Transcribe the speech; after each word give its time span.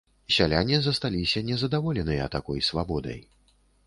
Сяляне 0.35 0.77
засталіся 0.85 1.43
незадаволеныя 1.49 2.25
такой 2.37 2.65
свабодай. 2.69 3.21